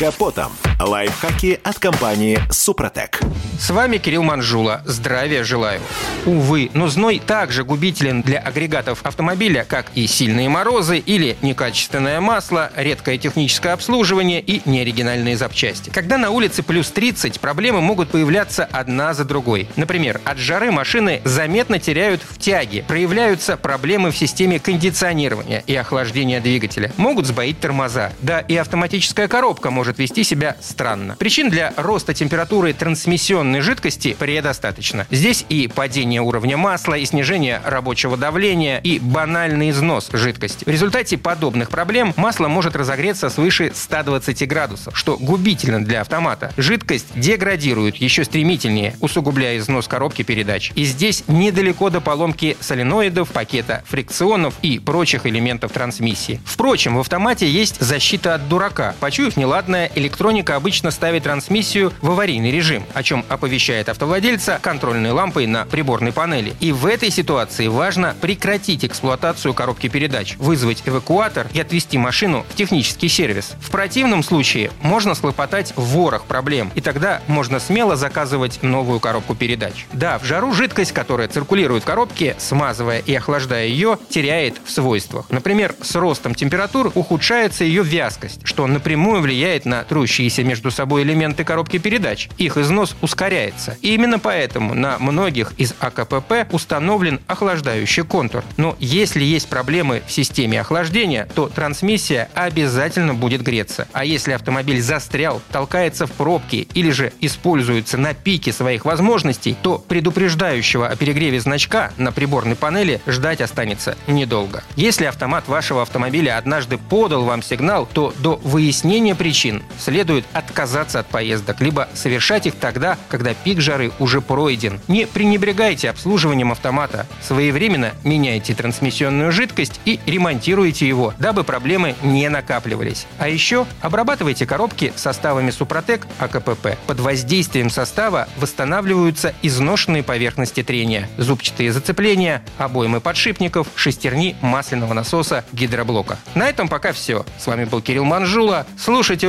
Капотом. 0.00 0.50
Лайфхаки 0.80 1.60
от 1.62 1.78
компании 1.78 2.38
«Супротек». 2.50 3.20
С 3.58 3.68
вами 3.68 3.98
Кирилл 3.98 4.22
Манжула. 4.22 4.80
Здравия 4.86 5.44
желаю. 5.44 5.82
Увы, 6.24 6.70
но 6.72 6.88
зной 6.88 7.20
также 7.24 7.64
губителен 7.64 8.22
для 8.22 8.38
агрегатов 8.38 9.00
автомобиля, 9.04 9.66
как 9.68 9.86
и 9.94 10.06
сильные 10.06 10.48
морозы 10.48 10.96
или 10.96 11.36
некачественное 11.42 12.22
масло, 12.22 12.72
редкое 12.74 13.18
техническое 13.18 13.74
обслуживание 13.74 14.40
и 14.40 14.62
неоригинальные 14.64 15.36
запчасти. 15.36 15.90
Когда 15.90 16.16
на 16.16 16.30
улице 16.30 16.62
плюс 16.62 16.90
30, 16.90 17.38
проблемы 17.40 17.82
могут 17.82 18.08
появляться 18.08 18.64
одна 18.64 19.12
за 19.12 19.26
другой. 19.26 19.68
Например, 19.76 20.22
от 20.24 20.38
жары 20.38 20.72
машины 20.72 21.20
заметно 21.24 21.78
теряют 21.78 22.22
в 22.26 22.38
тяге, 22.38 22.82
проявляются 22.88 23.58
проблемы 23.58 24.10
в 24.10 24.16
системе 24.16 24.58
кондиционирования 24.58 25.62
и 25.66 25.76
охлаждения 25.76 26.40
двигателя, 26.40 26.90
могут 26.96 27.26
сбоить 27.26 27.60
тормоза. 27.60 28.12
Да 28.22 28.40
и 28.40 28.56
автоматическая 28.56 29.28
коробка 29.28 29.70
может 29.70 29.89
вести 29.98 30.24
себя 30.24 30.56
странно. 30.60 31.16
Причин 31.16 31.50
для 31.50 31.72
роста 31.76 32.14
температуры 32.14 32.72
трансмиссионной 32.72 33.60
жидкости 33.60 34.16
предостаточно. 34.18 35.06
Здесь 35.10 35.44
и 35.48 35.68
падение 35.68 36.20
уровня 36.20 36.56
масла, 36.56 36.94
и 36.94 37.04
снижение 37.04 37.60
рабочего 37.64 38.16
давления, 38.16 38.78
и 38.78 38.98
банальный 38.98 39.70
износ 39.70 40.08
жидкости. 40.12 40.64
В 40.64 40.68
результате 40.68 41.18
подобных 41.18 41.70
проблем 41.70 42.14
масло 42.16 42.48
может 42.48 42.76
разогреться 42.76 43.30
свыше 43.30 43.72
120 43.74 44.48
градусов, 44.48 44.96
что 44.96 45.16
губительно 45.16 45.84
для 45.84 46.02
автомата. 46.02 46.52
Жидкость 46.56 47.06
деградирует 47.14 47.96
еще 47.96 48.24
стремительнее, 48.24 48.96
усугубляя 49.00 49.58
износ 49.58 49.88
коробки 49.88 50.22
передач. 50.22 50.72
И 50.74 50.84
здесь 50.84 51.24
недалеко 51.28 51.90
до 51.90 52.00
поломки 52.00 52.56
соленоидов, 52.60 53.30
пакета 53.30 53.82
фрикционов 53.86 54.54
и 54.62 54.78
прочих 54.78 55.26
элементов 55.26 55.72
трансмиссии. 55.72 56.40
Впрочем, 56.44 56.96
в 56.96 57.00
автомате 57.00 57.50
есть 57.50 57.80
защита 57.80 58.34
от 58.34 58.48
дурака. 58.48 58.94
Почуяв 59.00 59.36
неладное, 59.36 59.79
электроника 59.86 60.56
обычно 60.56 60.90
ставит 60.90 61.24
трансмиссию 61.24 61.92
в 62.00 62.10
аварийный 62.10 62.50
режим, 62.50 62.84
о 62.94 63.02
чем 63.02 63.24
оповещает 63.28 63.88
автовладельца 63.88 64.58
контрольной 64.62 65.12
лампой 65.12 65.46
на 65.46 65.64
приборной 65.64 66.12
панели. 66.12 66.54
И 66.60 66.72
в 66.72 66.86
этой 66.86 67.10
ситуации 67.10 67.66
важно 67.66 68.14
прекратить 68.20 68.84
эксплуатацию 68.84 69.54
коробки 69.54 69.88
передач, 69.88 70.36
вызвать 70.38 70.82
эвакуатор 70.86 71.46
и 71.52 71.60
отвезти 71.60 71.98
машину 71.98 72.44
в 72.48 72.54
технический 72.54 73.08
сервис. 73.08 73.54
В 73.60 73.70
противном 73.70 74.22
случае 74.22 74.70
можно 74.82 75.14
слопотать 75.14 75.72
ворох 75.76 76.24
проблем, 76.24 76.70
и 76.74 76.80
тогда 76.80 77.20
можно 77.26 77.60
смело 77.60 77.96
заказывать 77.96 78.62
новую 78.62 79.00
коробку 79.00 79.34
передач. 79.34 79.86
Да, 79.92 80.18
в 80.18 80.24
жару 80.24 80.52
жидкость, 80.52 80.92
которая 80.92 81.28
циркулирует 81.28 81.82
в 81.82 81.86
коробке, 81.86 82.36
смазывая 82.38 82.98
и 82.98 83.14
охлаждая 83.14 83.66
ее, 83.66 83.98
теряет 84.08 84.60
в 84.64 84.70
свойствах. 84.70 85.26
Например, 85.30 85.74
с 85.80 85.94
ростом 85.94 86.34
температур 86.34 86.92
ухудшается 86.94 87.64
ее 87.64 87.82
вязкость, 87.82 88.40
что 88.44 88.66
напрямую 88.66 89.20
влияет 89.20 89.66
на 89.70 89.84
трущиеся 89.84 90.44
между 90.44 90.70
собой 90.70 91.04
элементы 91.04 91.44
коробки 91.44 91.78
передач. 91.78 92.28
Их 92.36 92.56
износ 92.58 92.96
ускоряется. 93.00 93.78
И 93.80 93.94
именно 93.94 94.18
поэтому 94.18 94.74
на 94.74 94.98
многих 94.98 95.52
из 95.56 95.74
АКПП 95.78 96.52
установлен 96.52 97.20
охлаждающий 97.26 98.02
контур. 98.02 98.44
Но 98.56 98.76
если 98.80 99.22
есть 99.22 99.48
проблемы 99.48 100.02
в 100.06 100.12
системе 100.12 100.60
охлаждения, 100.60 101.28
то 101.34 101.48
трансмиссия 101.48 102.28
обязательно 102.34 103.14
будет 103.14 103.42
греться. 103.42 103.86
А 103.92 104.04
если 104.04 104.32
автомобиль 104.32 104.82
застрял, 104.82 105.40
толкается 105.52 106.06
в 106.06 106.12
пробке 106.12 106.66
или 106.74 106.90
же 106.90 107.12
используется 107.20 107.96
на 107.96 108.12
пике 108.12 108.52
своих 108.52 108.84
возможностей, 108.84 109.56
то 109.62 109.78
предупреждающего 109.78 110.88
о 110.88 110.96
перегреве 110.96 111.40
значка 111.40 111.92
на 111.96 112.10
приборной 112.10 112.56
панели 112.56 113.00
ждать 113.06 113.40
останется 113.40 113.96
недолго. 114.08 114.64
Если 114.74 115.04
автомат 115.04 115.46
вашего 115.46 115.82
автомобиля 115.82 116.36
однажды 116.36 116.76
подал 116.76 117.24
вам 117.24 117.42
сигнал, 117.42 117.88
то 117.92 118.12
до 118.18 118.36
выяснения 118.42 119.14
причин 119.14 119.59
следует 119.78 120.24
отказаться 120.32 121.00
от 121.00 121.06
поездок, 121.06 121.60
либо 121.60 121.88
совершать 121.94 122.46
их 122.46 122.54
тогда, 122.56 122.96
когда 123.08 123.34
пик 123.34 123.60
жары 123.60 123.92
уже 123.98 124.20
пройден. 124.20 124.80
Не 124.88 125.06
пренебрегайте 125.06 125.90
обслуживанием 125.90 126.52
автомата. 126.52 127.06
Своевременно 127.22 127.92
меняйте 128.04 128.54
трансмиссионную 128.54 129.32
жидкость 129.32 129.80
и 129.84 130.00
ремонтируйте 130.06 130.86
его, 130.86 131.14
дабы 131.18 131.44
проблемы 131.44 131.94
не 132.02 132.28
накапливались. 132.28 133.06
А 133.18 133.28
еще 133.28 133.66
обрабатывайте 133.80 134.46
коробки 134.46 134.92
составами 134.96 135.50
Супротек 135.50 136.06
АКПП. 136.18 136.76
Под 136.86 137.00
воздействием 137.00 137.70
состава 137.70 138.28
восстанавливаются 138.36 139.34
изношенные 139.42 140.02
поверхности 140.02 140.62
трения, 140.62 141.08
зубчатые 141.16 141.72
зацепления, 141.72 142.42
обоймы 142.58 143.00
подшипников, 143.00 143.68
шестерни 143.74 144.36
масляного 144.40 144.94
насоса 144.94 145.44
гидроблока. 145.52 146.18
На 146.34 146.48
этом 146.48 146.68
пока 146.68 146.92
все. 146.92 147.24
С 147.38 147.46
вами 147.46 147.64
был 147.64 147.80
Кирилл 147.80 148.04
Манжула. 148.04 148.66
Слушайте 148.78 149.28